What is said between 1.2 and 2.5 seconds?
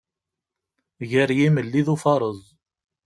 yimelli d ufaṛeẓ.